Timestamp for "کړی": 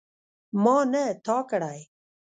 1.49-1.79